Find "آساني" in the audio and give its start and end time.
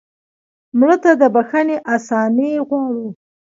1.95-2.51